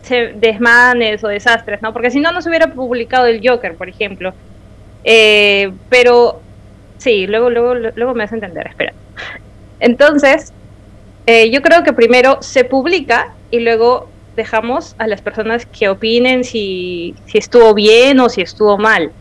[0.08, 1.92] desmanes o desastres, ¿no?
[1.92, 4.34] Porque si no, no se hubiera publicado el Joker, por ejemplo.
[5.04, 6.40] Eh, pero
[6.98, 8.92] sí, luego, luego, luego me a entender, espera.
[9.80, 10.52] Entonces,
[11.26, 16.44] eh, yo creo que primero se publica y luego dejamos a las personas que opinen
[16.44, 19.12] si, si estuvo bien o si estuvo mal.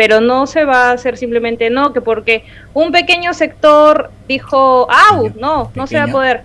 [0.00, 5.30] Pero no se va a hacer simplemente no, que porque un pequeño sector dijo, ¡au!
[5.38, 6.44] No, no se va a poder.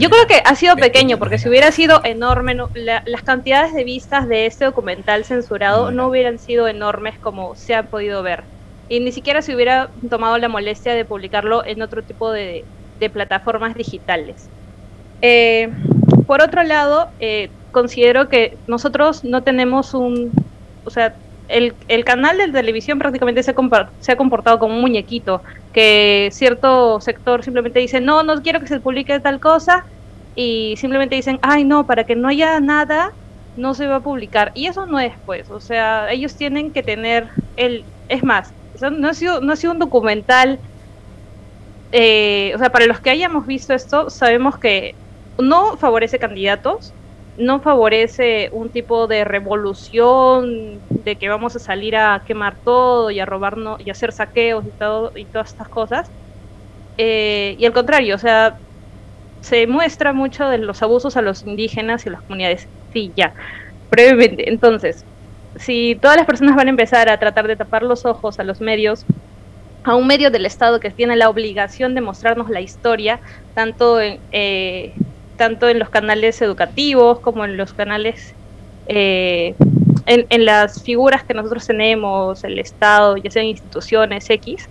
[0.00, 4.26] Yo creo que ha sido pequeño, porque si hubiera sido enorme, las cantidades de vistas
[4.26, 8.42] de este documental censurado no hubieran sido enormes como se ha podido ver
[8.88, 12.64] y ni siquiera se hubiera tomado la molestia de publicarlo en otro tipo de,
[13.12, 14.48] plataformas digitales.
[15.22, 15.70] Eh,
[16.26, 20.32] por otro lado, eh, considero que nosotros no tenemos un,
[20.84, 21.14] o sea,
[21.48, 23.54] el, canal de televisión prácticamente se,
[24.00, 28.66] se ha comportado como un muñequito, que cierto sector simplemente dice, no, no quiero que
[28.66, 29.84] se publique tal cosa,
[30.34, 33.12] y simplemente dicen, ay, no, para que no haya nada,
[33.56, 34.52] no se va a publicar.
[34.54, 38.52] Y eso no es, pues, o sea, ellos tienen que tener el, es más,
[38.92, 40.58] no ha sido, no ha sido un documental.
[41.90, 44.94] Eh, o sea, para los que hayamos visto esto, sabemos que
[45.38, 46.92] no favorece candidatos,
[47.38, 53.20] no favorece un tipo de revolución de que vamos a salir a quemar todo y
[53.20, 56.12] a robarnos y hacer saqueos y todo y todas estas cosas.
[56.98, 58.60] Eh, y al contrario, o sea,
[59.42, 62.68] se muestra mucho de los abusos a los indígenas y a las comunidades.
[62.92, 63.34] Sí, ya,
[63.90, 64.50] brevemente.
[64.50, 65.06] Entonces,
[65.56, 68.60] si todas las personas van a empezar a tratar de tapar los ojos a los
[68.60, 69.06] medios,
[69.84, 73.20] a un medio del Estado que tiene la obligación de mostrarnos la historia,
[73.54, 74.94] tanto en, eh,
[75.38, 78.34] tanto en los canales educativos como en los canales,
[78.88, 79.54] eh,
[80.04, 84.68] en, las figuras que nosotros tenemos, el Estado, ya sean instituciones X,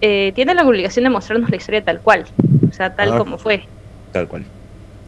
[0.00, 2.24] eh, tiene la obligación de mostrarnos la historia tal cual,
[2.66, 3.64] o sea, tal como fue.
[4.12, 4.44] Tal cual.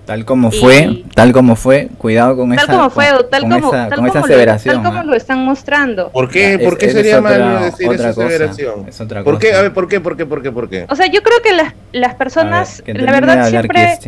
[0.05, 3.89] Tal como fue, tal como fue, cuidado con tal esa como fue, tal como, esa,
[3.89, 4.77] tal como aseveración.
[4.77, 6.11] Lo, tal como lo están mostrando.
[6.11, 8.89] ¿Por qué, ¿por qué sería malo decir esa aseveración?
[8.89, 9.53] Es otra ¿Por qué?
[9.53, 10.87] A ver, ¿por qué, por qué, por qué, por qué?
[10.89, 13.99] O sea, yo creo que las, las personas, la verdad siempre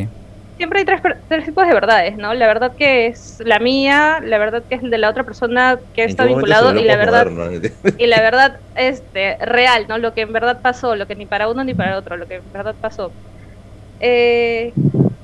[0.59, 2.35] siempre hay tres, tres, tipos de verdades, ¿no?
[2.35, 6.05] La verdad que es la mía, la verdad que es de la otra persona que
[6.05, 7.29] está vinculado y la verdad
[7.97, 9.99] y la verdad este real, ¿no?
[9.99, 12.27] Lo que en verdad pasó, lo que ni para uno ni para el otro, lo
[12.27, 13.14] que en verdad pasó.
[14.01, 14.73] Eh,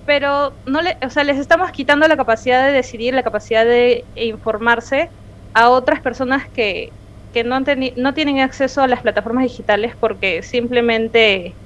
[0.07, 4.07] pero no le, o sea, les estamos quitando la capacidad de decidir, la capacidad de
[4.15, 5.11] informarse
[5.53, 6.93] a otras personas que,
[7.33, 7.59] que no,
[7.97, 11.57] no tienen acceso a las plataformas digitales porque simplemente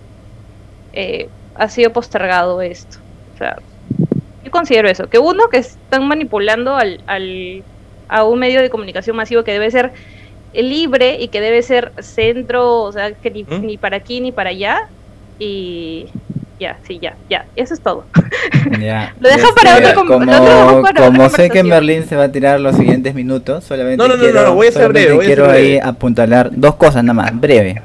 [0.92, 3.07] eh, ha sido postergado esto.
[3.38, 3.56] O sea,
[4.44, 7.62] yo considero eso, que uno, que están manipulando al, al,
[8.08, 9.92] a un medio de comunicación masivo que debe ser
[10.52, 13.64] libre y que debe ser centro, o sea, que ni, ¿Mm?
[13.64, 14.88] ni para aquí ni para allá,
[15.38, 16.06] y
[16.58, 18.06] ya, sí, ya, ya, eso es todo.
[18.80, 19.14] Ya.
[19.20, 23.14] Lo dejo para otro Como, como sé que Merlín se va a tirar los siguientes
[23.14, 27.04] minutos, solamente no, no, quiero, no, voy a ser breve, quiero ahí apuntalar dos cosas
[27.04, 27.80] nada más, breve.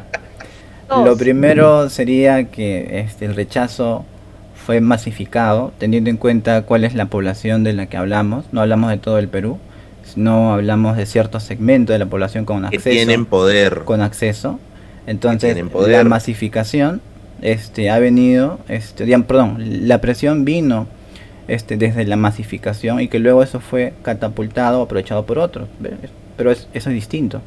[0.90, 4.06] Lo primero sería que este el rechazo
[4.66, 8.46] fue masificado, teniendo en cuenta cuál es la población de la que hablamos.
[8.52, 9.60] No hablamos de todo el Perú,
[10.16, 12.84] no hablamos de cierto segmento de la población con acceso.
[12.84, 13.82] Que tienen poder.
[13.86, 14.60] Con acceso.
[15.06, 17.02] Entonces, la masificación
[17.42, 20.88] este, ha venido, este, perdón, la presión vino
[21.50, 25.68] este, desde la masificación y que luego eso fue catapultado, aprovechado por otros.
[26.38, 27.42] Pero eso es distinto.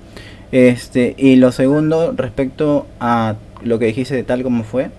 [0.53, 4.91] Este, y lo segundo, respecto a lo que dijiste de tal como fue,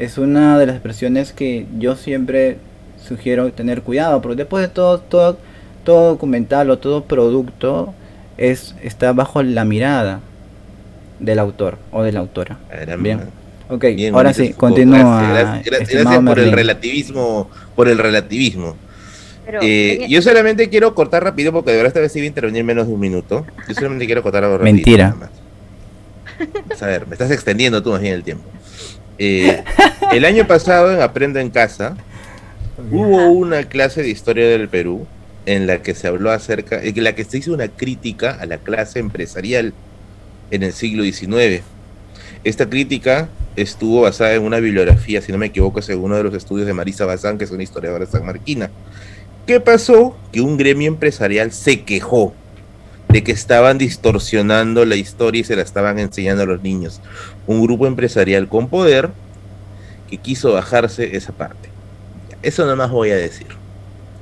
[0.00, 2.56] es una de las expresiones que yo siempre
[3.06, 5.36] sugiero tener cuidado, porque después de todo, todo,
[5.84, 7.92] todo documental o todo producto
[8.38, 10.20] es, está bajo la mirada
[11.18, 12.58] del autor o de la autora.
[12.98, 13.20] Bien.
[13.68, 13.84] Ok,
[14.14, 15.60] ahora sí, continúa.
[15.64, 18.76] Gracias, por el relativismo, por el relativismo.
[19.60, 22.64] Eh, yo solamente quiero cortar rápido porque de verdad esta vez sí voy a intervenir
[22.64, 23.44] menos de un minuto.
[23.68, 24.74] Yo solamente quiero cortar algo rápido.
[24.74, 25.14] Mentira.
[26.80, 28.44] A ver, me estás extendiendo tú más bien el tiempo.
[29.22, 29.62] Eh,
[30.12, 31.94] el año pasado en Aprendo en Casa
[32.90, 35.06] hubo una clase de historia del Perú
[35.44, 38.56] en la que se habló acerca, en la que se hizo una crítica a la
[38.56, 39.74] clase empresarial
[40.50, 41.62] en el siglo XIX.
[42.44, 46.34] Esta crítica estuvo basada en una bibliografía, si no me equivoco, según uno de los
[46.34, 48.70] estudios de Marisa Bazán, que es una historiadora sanmarquina.
[49.46, 50.16] ¿Qué pasó?
[50.32, 52.32] Que un gremio empresarial se quejó
[53.10, 57.00] de que estaban distorsionando la historia y se la estaban enseñando a los niños.
[57.46, 59.10] Un grupo empresarial con poder
[60.08, 61.68] que quiso bajarse esa parte.
[62.42, 63.48] Eso no más voy a decir.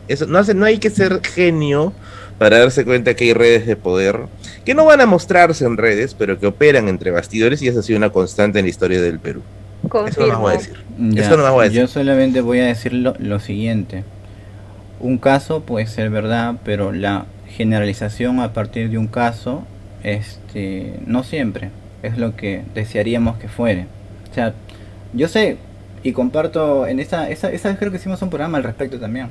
[0.08, 1.92] Eso, no, hace, no hay que ser genio
[2.38, 4.20] para darse cuenta que hay redes de poder
[4.64, 7.82] que no van a mostrarse en redes, pero que operan entre bastidores y eso ha
[7.82, 9.42] sido una constante en la historia del Perú.
[10.06, 10.84] Eso no más voy a decir.
[11.16, 11.80] Eso no más voy a decir.
[11.80, 14.04] Yo solamente voy a decir lo, lo siguiente.
[15.00, 19.64] Un caso puede ser verdad, pero la generalización a partir de un caso,
[20.02, 21.70] este, no siempre
[22.02, 23.86] es lo que desearíamos que fuere.
[24.30, 24.54] O sea,
[25.12, 25.56] yo sé
[26.02, 29.28] y comparto en esa, esa, esa vez creo que hicimos un programa al respecto también.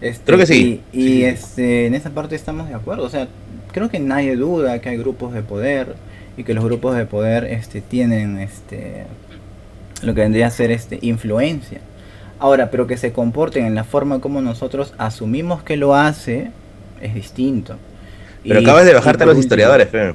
[0.00, 0.80] Este, creo que sí.
[0.92, 3.04] Y, Este, en esa parte estamos de acuerdo.
[3.04, 3.28] O sea,
[3.72, 5.96] creo que nadie duda que hay grupos de poder
[6.36, 9.04] y que los grupos de poder este, tienen este,
[10.02, 11.80] lo que vendría a ser este, influencia.
[12.38, 16.50] Ahora, pero que se comporten en la forma como nosotros asumimos que lo hace,
[17.00, 17.76] es distinto.
[18.42, 20.14] Pero acabas de bajarte a los historiadores, Fe.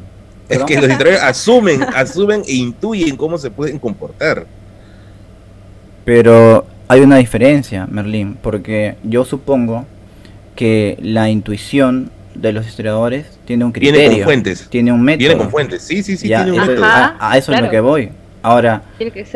[0.49, 4.45] Es que los historiadores asumen, asumen e intuyen cómo se pueden comportar.
[6.05, 9.85] Pero hay una diferencia, Merlín, porque yo supongo
[10.55, 13.99] que la intuición de los historiadores tiene un criterio.
[13.99, 14.67] Tiene con fuentes.
[14.69, 15.19] Tiene un método.
[15.19, 16.27] Tiene con fuentes, sí, sí, sí.
[16.27, 16.85] tiene un método.
[16.85, 18.09] A, eso es lo que voy.
[18.41, 18.83] Ahora,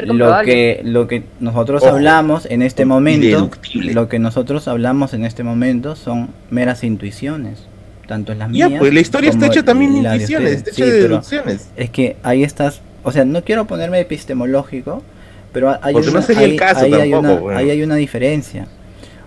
[0.06, 5.44] lo que lo que nosotros hablamos en este momento, lo que nosotros hablamos en este
[5.44, 7.66] momento son meras intuiciones,
[8.08, 8.70] tanto las mías.
[8.70, 11.70] Ya, pues la historia está hecha también de intuiciones, está hecha de deducciones.
[11.76, 15.04] Es que ahí estás, o sea, no quiero ponerme epistemológico,
[15.52, 18.68] pero hay una, ahí, hay una diferencia.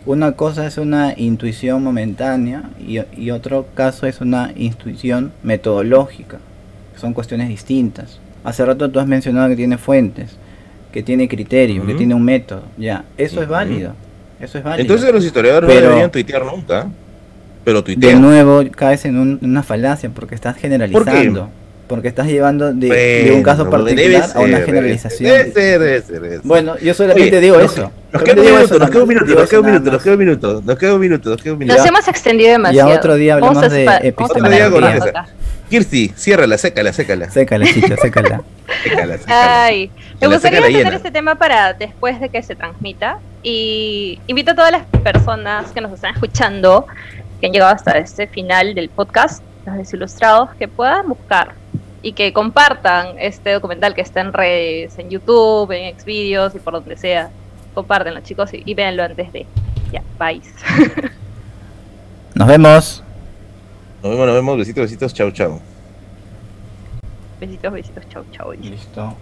[0.06, 6.38] Una cosa es una intuición momentánea y, y otro caso es una intuición metodológica.
[6.96, 8.20] Son cuestiones distintas.
[8.46, 10.36] Hace rato tú has mencionado que tiene fuentes,
[10.92, 12.62] que tiene criterio, que tiene un método.
[12.78, 13.92] Ya, eso es válido.
[14.40, 14.82] Eso es válido.
[14.82, 16.86] Entonces los historiadores no deberían tuitear nunca.
[17.64, 18.14] Pero tuitean.
[18.14, 21.50] De nuevo caes en una falacia porque estás generalizando.
[21.88, 25.28] Porque estás llevando de, un caso particular a una generalización.
[25.28, 27.90] Debe ser, debe ser, Bueno, yo solamente digo eso.
[28.12, 30.18] Nos queda un minuto, nos queda un minuto, nos queda un minuto, nos queda un
[30.20, 31.78] minuto, nos queda un minuto, nos queda un minuto.
[31.78, 32.90] Nos hemos extendido demasiado.
[32.90, 35.26] Ya otro día hablamos de epistemología.
[35.68, 37.30] Kirsti, ciérrala, sécala, sécala.
[37.30, 38.42] Sécala, chicha, sécala.
[38.84, 39.64] sécala, sécala.
[39.64, 39.90] Ay,
[40.20, 43.18] me gustaría tener este tema para después de que se transmita.
[43.42, 46.86] Y invito a todas las personas que nos están escuchando,
[47.40, 51.54] que han llegado hasta este final del podcast, los desilustrados, que puedan buscar
[52.02, 56.74] y que compartan este documental que está en redes, en YouTube, en Xvideos y por
[56.74, 57.30] donde sea.
[57.74, 59.46] Compártenlo, chicos, y, y véanlo antes de.
[59.92, 60.40] Ya, bye.
[62.34, 63.05] Nos vemos.
[64.06, 64.58] Nos vemos, nos vemos.
[64.58, 65.12] Besitos, besitos.
[65.12, 65.60] Chau, chau.
[67.40, 68.08] Besitos, besitos.
[68.08, 68.52] Chau, chau.
[68.52, 69.16] Listo.